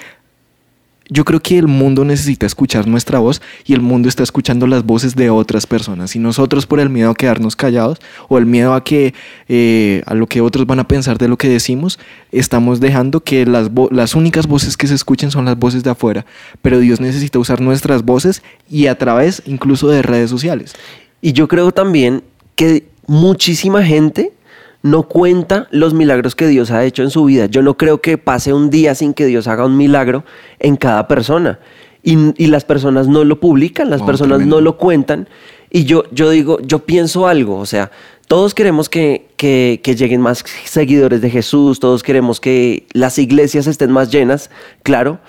[1.10, 4.86] yo creo que el mundo necesita escuchar nuestra voz y el mundo está escuchando las
[4.86, 6.16] voces de otras personas.
[6.16, 9.14] Y nosotros por el miedo a quedarnos callados o el miedo a que
[9.48, 11.98] eh, a lo que otros van a pensar de lo que decimos,
[12.32, 16.26] estamos dejando que las, las únicas voces que se escuchen son las voces de afuera.
[16.62, 20.76] Pero Dios necesita usar nuestras voces y a través incluso de redes sociales.
[21.22, 22.24] Y yo creo también
[22.56, 24.34] que muchísima gente
[24.82, 27.48] no cuenta los milagros que Dios ha hecho en su vida.
[27.48, 30.24] Yo no creo que pase un día sin que Dios haga un milagro
[30.60, 31.60] en cada persona.
[32.04, 35.28] Y, las personas no lo publican, las oh, personas no lo cuentan.
[35.70, 37.92] Y yo, yo digo, yo pienso algo, o sea,
[38.28, 43.92] todos queremos que, que, lleguen más seguidores de Jesús, todos queremos que las iglesias estén
[43.92, 44.50] más llenas,
[44.84, 45.20] claro,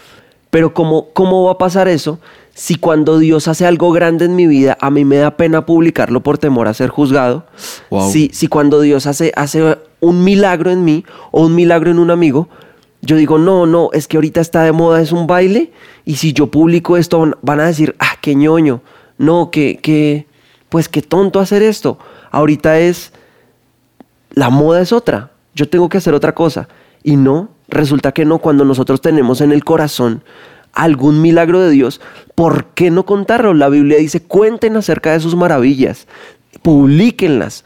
[0.51, 2.19] pero ¿cómo, cómo va a pasar eso
[2.55, 6.23] si cuando Dios hace algo grande en mi vida, a mí me da pena publicarlo
[6.25, 7.47] por temor a ser juzgado,
[8.11, 12.11] si, si cuando Dios hace, hace un milagro en mí o un milagro en un
[12.11, 12.49] amigo,
[13.01, 15.71] yo digo, no, no, es que ahorita está de moda, es un baile,
[16.05, 18.81] y si yo publico esto, van a decir, ah, qué ñoño,
[19.19, 20.27] no, que, que,
[20.69, 21.99] pues qué tonto hacer esto.
[22.33, 23.13] Ahorita es
[24.31, 26.69] la moda es otra, yo tengo que hacer otra cosa.
[27.03, 30.25] Y no, resulta que no, cuando nosotros tenemos en el corazón
[30.73, 32.01] algún milagro de Dios,
[32.35, 33.55] ¿por qué no contarlo?
[33.55, 36.07] La Biblia dice, cuenten acerca de sus maravillas,
[36.63, 37.65] publiquenlas.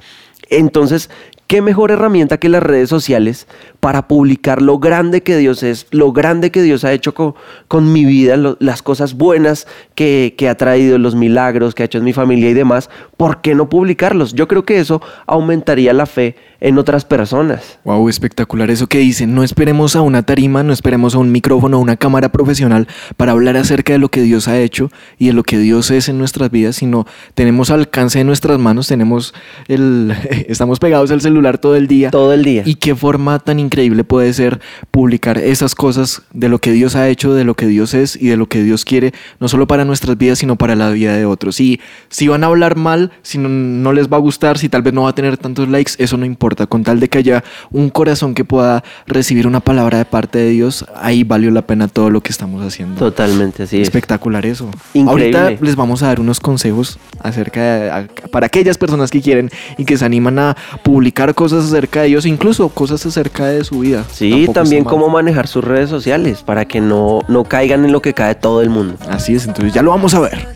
[0.50, 1.10] Entonces,
[1.46, 3.46] ¿qué mejor herramienta que las redes sociales
[3.82, 8.04] para publicar lo grande que Dios es, lo grande que Dios ha hecho con, mi
[8.04, 9.66] vida, las cosas buenas
[9.96, 13.40] que, que, ha traído, los milagros que ha hecho en mi familia y demás, ¿por
[13.40, 14.34] qué no publicarlos?
[14.34, 17.80] Yo creo que eso aumentaría la fe en otras personas.
[17.82, 19.34] Wow, espectacular eso que dicen.
[19.34, 23.32] No esperemos a una tarima, no esperemos a un micrófono, a una cámara profesional para
[23.32, 26.18] hablar acerca de lo que Dios ha hecho y de lo que Dios es en
[26.18, 29.34] nuestras vidas, sino tenemos alcance de nuestras manos, tenemos
[29.66, 30.14] el
[30.48, 32.12] estamos pegados al celular todo el día.
[32.12, 32.62] Todo el día.
[32.64, 33.71] Y qué forma tan increíble
[34.04, 37.94] puede ser publicar esas cosas de lo que Dios ha hecho, de lo que Dios
[37.94, 40.90] es y de lo que Dios quiere, no solo para nuestras vidas, sino para la
[40.90, 41.60] vida de otros.
[41.60, 44.92] Y si van a hablar mal, si no, les va a gustar, si tal vez
[44.92, 46.66] no va a tener tantos likes, eso no importa.
[46.66, 50.50] Con tal de que haya un corazón que pueda recibir una palabra de parte de
[50.50, 52.98] Dios, ahí valió la pena todo lo que estamos haciendo.
[52.98, 54.70] Totalmente, así Espectacular eso.
[54.94, 55.38] Increíble.
[55.38, 59.84] Ahorita les vamos a dar unos consejos acerca de, para aquellas personas que quieren y
[59.84, 64.04] que se animan a publicar cosas acerca de Dios, incluso cosas acerca de su vida.
[64.10, 68.14] Sí, también cómo manejar sus redes sociales para que no, no caigan en lo que
[68.14, 68.94] cae todo el mundo.
[69.08, 70.48] Así es, entonces ya lo vamos a ver.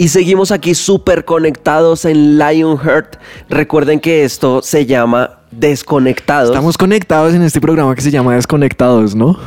[0.00, 3.16] Y seguimos aquí súper conectados en Lionheart.
[3.50, 6.48] Recuerden que esto se llama Desconectados.
[6.48, 9.38] Estamos conectados en este programa que se llama Desconectados, ¿no?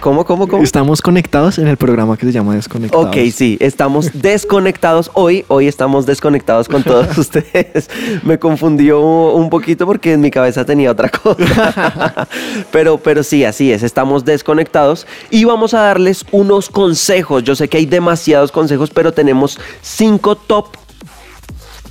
[0.00, 0.62] ¿Cómo, cómo, cómo?
[0.62, 3.06] Estamos conectados en el programa que se llama Desconectados.
[3.06, 5.44] Ok, sí, estamos desconectados hoy.
[5.48, 7.90] Hoy estamos desconectados con todos ustedes.
[8.22, 12.28] Me confundió un poquito porque en mi cabeza tenía otra cosa.
[12.72, 13.82] pero, pero sí, así es.
[13.82, 17.42] Estamos desconectados y vamos a darles unos consejos.
[17.44, 20.68] Yo sé que hay demasiados consejos, pero tenemos cinco top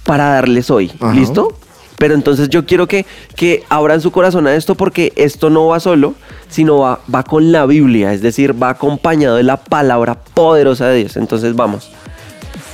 [0.06, 0.92] para darles hoy.
[1.14, 1.56] ¿Listo?
[1.98, 5.80] Pero entonces yo quiero que, que abran su corazón a esto porque esto no va
[5.80, 6.16] solo,
[6.54, 11.00] sino va, va con la Biblia, es decir, va acompañado de la palabra poderosa de
[11.00, 11.18] Dios.
[11.18, 11.90] Entonces vamos.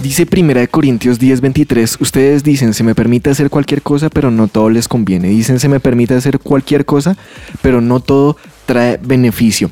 [0.02, 4.70] Dice 1 Corintios 10:23, ustedes dicen, se me permite hacer cualquier cosa, pero no todo
[4.70, 5.30] les conviene.
[5.30, 7.16] Dicen, se me permite hacer cualquier cosa,
[7.62, 9.72] pero no todo trae beneficio.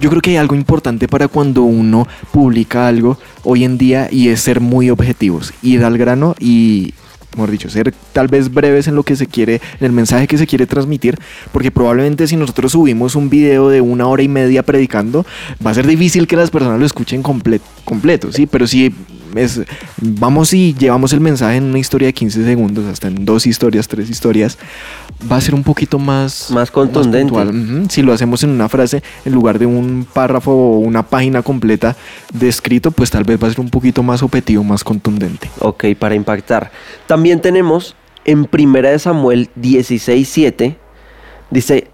[0.00, 4.28] Yo creo que hay algo importante para cuando uno publica algo hoy en día y
[4.28, 6.92] es ser muy objetivos, ir al grano y
[7.34, 10.38] mejor dicho, ser tal vez breves en lo que se quiere, en el mensaje que
[10.38, 11.18] se quiere transmitir,
[11.52, 15.26] porque probablemente si nosotros subimos un video de una hora y media predicando,
[15.64, 18.46] va a ser difícil que las personas lo escuchen completo, ¿sí?
[18.46, 18.94] Pero si
[19.34, 19.60] es,
[20.00, 23.88] vamos y llevamos el mensaje en una historia de 15 segundos, hasta en dos historias,
[23.88, 24.58] tres historias,
[25.30, 26.50] va a ser un poquito más...
[26.50, 27.34] Más contundente.
[27.90, 31.96] Si lo hacemos en una frase, en lugar de un párrafo o una página completa
[32.32, 35.50] de escrito, pues tal vez va a ser un poquito más objetivo, más contundente.
[35.60, 36.70] Ok, para impactar.
[37.06, 40.76] También tenemos en Primera de Samuel 16.7,
[41.50, 41.88] dice,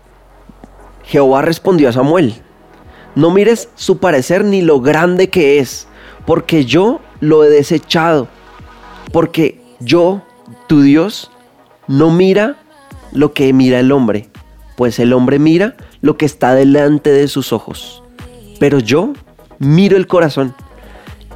[1.05, 2.35] Jehová respondió a Samuel,
[3.15, 5.87] no mires su parecer ni lo grande que es,
[6.27, 8.29] porque yo lo he desechado,
[9.13, 10.23] porque yo,
[10.67, 11.31] tu Dios,
[11.87, 12.57] no mira
[13.13, 14.29] lo que mira el hombre,
[14.77, 18.03] pues el hombre mira lo que está delante de sus ojos.
[18.59, 19.13] Pero yo
[19.59, 20.55] miro el corazón.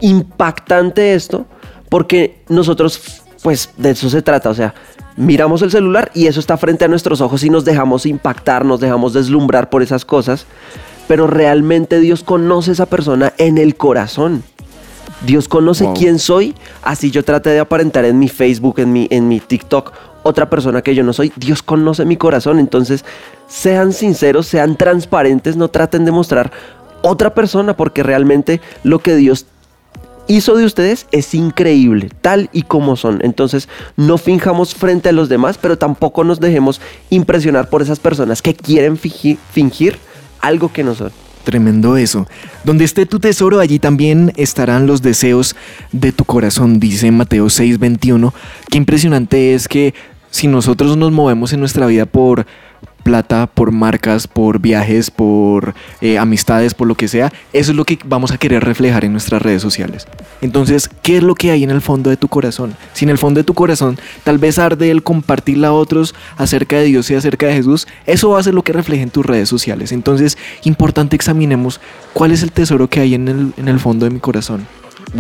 [0.01, 1.47] Impactante esto,
[1.89, 4.75] porque nosotros, pues de eso se trata, o sea,
[5.17, 8.81] miramos el celular y eso está frente a nuestros ojos y nos dejamos impactar, nos
[8.81, 10.47] dejamos deslumbrar por esas cosas,
[11.09, 14.45] pero realmente Dios conoce a esa persona en el corazón.
[15.27, 19.29] Dios conoce quién soy, así yo trate de aparentar en mi Facebook, en mi, en
[19.29, 21.33] mi TikTok, otra persona que yo no soy.
[21.37, 23.05] Dios conoce mi corazón, entonces
[23.49, 26.53] sean sinceros, sean transparentes, no traten de mostrar
[27.03, 29.47] otra persona, porque realmente lo que Dios
[30.29, 33.21] hizo de ustedes es increíble, tal y como son.
[33.23, 38.43] Entonces, no finjamos frente a los demás, pero tampoco nos dejemos impresionar por esas personas
[38.43, 39.99] que quieren fingir, fingir
[40.41, 41.11] algo que no son.
[41.49, 42.27] Tremendo eso.
[42.63, 45.57] Donde esté tu tesoro, allí también estarán los deseos
[45.93, 48.35] de tu corazón, dice Mateo 6:21.
[48.71, 49.95] Qué impresionante es que
[50.31, 52.45] si nosotros nos movemos en nuestra vida por
[53.03, 57.85] plata, por marcas, por viajes, por eh, amistades, por lo que sea, eso es lo
[57.85, 60.07] que vamos a querer reflejar en nuestras redes sociales.
[60.41, 62.77] Entonces, ¿qué es lo que hay en el fondo de tu corazón?
[62.93, 66.77] Si en el fondo de tu corazón tal vez arde el compartirle a otros acerca
[66.77, 69.25] de Dios y acerca de Jesús, eso va a ser lo que refleje en tus
[69.25, 69.93] redes sociales.
[69.93, 71.81] Entonces, importante examinemos
[72.13, 74.67] cuál es el tesoro que hay en el, en el fondo de mi corazón.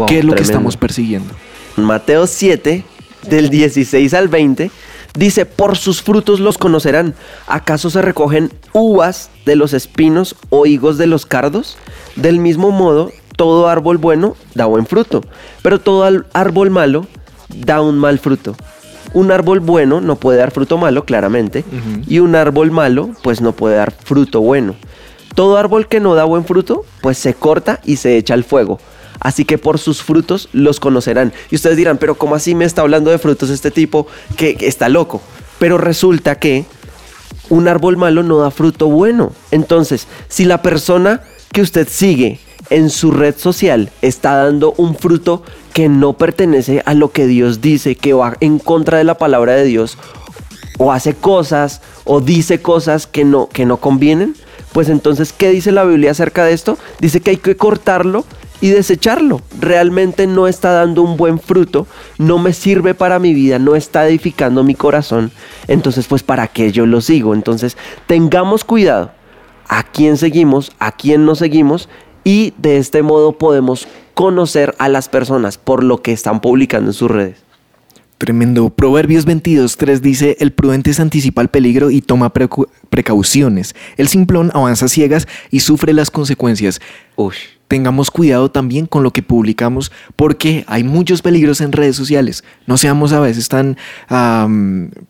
[0.07, 1.33] ¿Qué es lo que estamos persiguiendo?
[1.77, 2.85] Mateo 7,
[3.29, 4.71] del 16 al 20
[5.15, 7.15] Dice, por sus frutos los conocerán.
[7.47, 11.77] ¿Acaso se recogen uvas de los espinos o higos de los cardos?
[12.17, 15.23] Del mismo modo, todo árbol bueno da buen fruto,
[15.63, 17.07] pero todo árbol malo
[17.49, 18.57] da un mal fruto.
[19.15, 21.65] Un árbol bueno no puede dar fruto malo, claramente,
[22.07, 24.75] y un árbol malo, pues no puede dar fruto bueno.
[25.35, 28.81] Todo árbol que no da buen fruto, pues se corta y se echa al fuego.
[29.21, 31.33] Así que por sus frutos los conocerán.
[31.51, 34.89] Y ustedes dirán, pero ¿cómo así me está hablando de frutos este tipo que, está
[34.89, 35.21] loco?
[35.59, 36.65] Pero resulta que
[37.49, 39.33] un árbol malo no da fruto bueno.
[39.51, 45.43] Entonces, si la persona que usted sigue en su red social está dando un fruto
[45.73, 49.55] que no pertenece a lo que Dios dice, que va en contra de la palabra
[49.55, 49.97] de Dios,
[50.79, 54.37] o hace cosas o dice cosas que no, que no convienen,
[54.73, 56.79] pues entonces, ¿qué dice la Biblia acerca de esto?
[57.01, 58.25] Dice que hay que cortarlo
[58.61, 59.41] y desecharlo.
[59.61, 61.87] Realmente no está dando un buen fruto,
[62.19, 65.31] no me sirve para mi vida, no está edificando mi corazón.
[65.67, 67.35] Entonces, pues, ¿para qué yo lo sigo?
[67.35, 69.13] Entonces, tengamos cuidado
[69.69, 71.89] a quién seguimos, a quién no seguimos
[72.25, 76.95] y de este modo podemos conocer a las personas por lo que están publicando en
[76.95, 77.39] sus redes.
[78.17, 78.71] Tremendo.
[78.71, 83.77] Proverbios 22.3 dice, el prudente se anticipa al peligro y toma precauciones.
[83.97, 86.81] El simplón avanza ciegas y sufre las consecuencias.
[87.15, 87.35] Uy
[87.69, 92.43] tengamos cuidado también con lo que publicamos porque hay muchos peligros en redes sociales.
[92.67, 93.77] No seamos a veces tan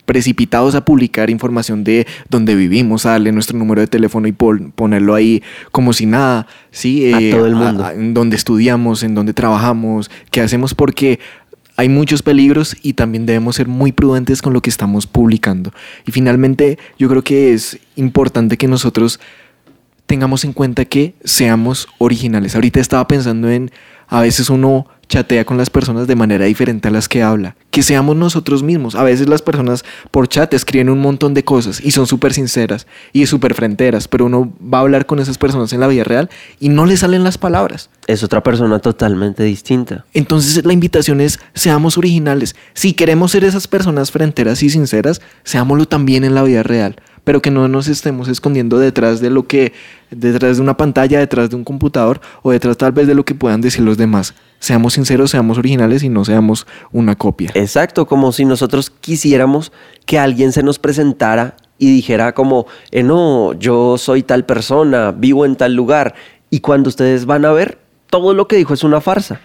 [0.04, 5.42] precipitados a publicar información de dónde vivimos, darle nuestro número de teléfono y ponerlo ahí
[5.70, 7.12] como si nada, ¿sí?
[7.12, 7.88] a todo el mundo.
[7.90, 11.20] en donde estudiamos, en donde trabajamos, qué hacemos porque
[11.76, 15.72] hay muchos peligros y también debemos ser muy prudentes con lo que estamos publicando.
[16.06, 19.20] Y finalmente yo creo que es importante que nosotros
[20.08, 22.54] tengamos en cuenta que seamos originales.
[22.54, 23.70] Ahorita estaba pensando en,
[24.08, 27.56] a veces uno chatea con las personas de manera diferente a las que habla.
[27.70, 28.94] Que seamos nosotros mismos.
[28.94, 32.86] A veces las personas por chat escriben un montón de cosas y son súper sinceras
[33.12, 36.30] y súper fronteras, pero uno va a hablar con esas personas en la vida real
[36.58, 37.90] y no le salen las palabras.
[38.06, 40.06] Es otra persona totalmente distinta.
[40.14, 42.56] Entonces la invitación es, seamos originales.
[42.72, 46.96] Si queremos ser esas personas fronteras y sinceras, seámoslo también en la vida real
[47.28, 49.74] pero que no nos estemos escondiendo detrás de lo que,
[50.10, 53.34] detrás de una pantalla, detrás de un computador o detrás tal vez de lo que
[53.34, 54.32] puedan decir los demás.
[54.60, 57.50] Seamos sinceros, seamos originales y no seamos una copia.
[57.52, 59.72] Exacto, como si nosotros quisiéramos
[60.06, 65.44] que alguien se nos presentara y dijera como, eh, no, yo soy tal persona, vivo
[65.44, 66.14] en tal lugar.
[66.48, 67.76] Y cuando ustedes van a ver,
[68.08, 69.38] todo lo que dijo es una farsa.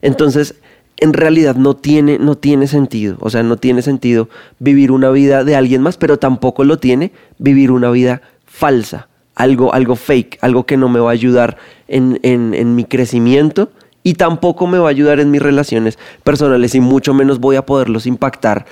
[0.00, 0.54] Entonces,
[0.98, 3.16] en realidad no tiene, no tiene sentido.
[3.20, 7.12] O sea, no tiene sentido vivir una vida de alguien más, pero tampoco lo tiene
[7.38, 11.56] vivir una vida falsa, algo, algo fake, algo que no me va a ayudar
[11.86, 13.70] en, en mi crecimiento
[14.02, 17.66] y tampoco me va a ayudar en mis relaciones personales y mucho menos voy a
[17.66, 18.66] poderlos impactar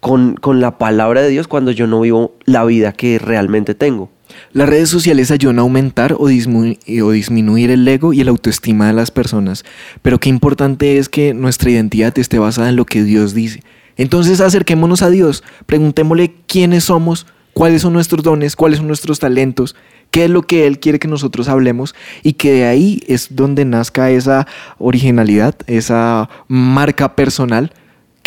[0.00, 4.10] con, con la palabra de Dios cuando yo no vivo la vida que realmente tengo.
[4.52, 9.10] Las redes sociales ayudan a aumentar o, disminuir el ego y la autoestima de las
[9.10, 9.64] personas,
[10.02, 13.62] pero qué importante es que nuestra identidad esté basada en lo que Dios dice.
[13.96, 19.74] Entonces acerquémonos a Dios, preguntémosle quiénes somos, cuáles son nuestros dones, cuáles son nuestros talentos,
[20.10, 23.64] qué es lo que Él quiere que nosotros hablemos y que de ahí es donde
[23.64, 24.46] nazca esa
[24.78, 27.72] originalidad, esa marca personal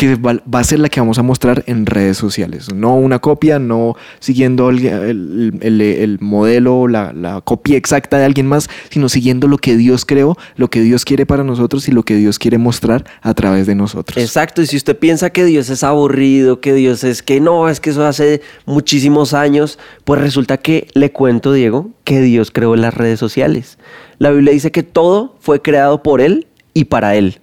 [0.02, 2.74] que va, a ser la que vamos a mostrar en redes sociales.
[2.74, 9.10] No una copia, no siguiendo el, modelo, la, la, copia exacta de alguien más, sino
[9.10, 12.40] siguiendo lo que Dios creó, lo que Dios quiere para nosotros y lo que Dios
[12.40, 14.18] quiere mostrar a través de nosotros.
[14.18, 17.80] Exacto, y si usted piensa que Dios es aburrido, que Dios es que no, es
[17.80, 22.96] que eso hace muchísimos años, pues resulta que le cuento, Diego, que Dios creó las
[22.96, 23.78] redes sociales.
[24.18, 27.40] La Biblia dice que todo fue creado por Él y para Él.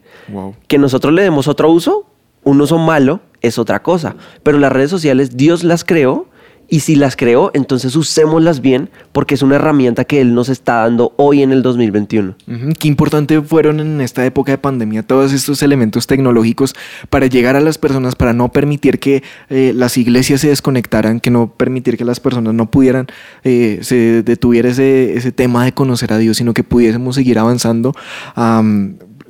[0.66, 2.04] Que nosotros le demos otro uso,
[2.48, 4.16] un uso malo es otra cosa.
[4.42, 6.26] Pero las redes sociales Dios las creó
[6.70, 10.82] y si las creó, entonces usémoslas bien porque es una herramienta que Él nos está
[10.82, 12.34] dando hoy en el 2021.
[12.78, 16.74] Qué importante fueron en esta época de pandemia todos estos elementos tecnológicos
[17.08, 21.30] para llegar a las personas, para no permitir que eh, las iglesias se desconectaran, que
[21.30, 23.06] no permitir que las personas no pudieran,
[23.44, 27.94] eh, se detuviera ese, ese, tema de conocer a Dios, sino que pudiésemos seguir avanzando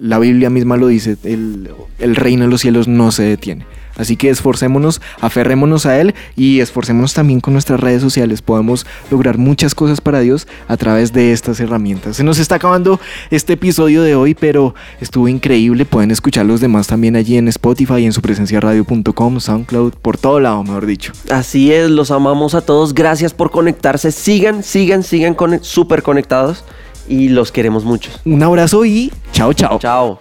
[0.00, 1.68] la Biblia misma lo dice, el,
[1.98, 3.66] reino de los cielos no se detiene.
[3.96, 8.42] Así que esforcémonos, aferrémonos a Él y esforcémonos también con nuestras redes sociales.
[8.42, 12.16] Podemos lograr muchas cosas para Dios a través de estas herramientas.
[12.16, 13.00] Se nos está acabando
[13.32, 15.84] este episodio de hoy, pero estuvo increíble.
[15.84, 20.38] Pueden escuchar los demás también allí en Spotify, en su presencia radio.com, SoundCloud, por todo
[20.38, 21.12] lado, mejor dicho.
[21.30, 22.94] Así es, los amamos a todos.
[22.94, 24.12] Gracias por conectarse.
[24.12, 26.64] Sigan, sigan, sigan súper conectados
[27.08, 28.10] y los queremos mucho.
[28.24, 29.78] Un abrazo y chao, chao.
[29.78, 30.20] Chao.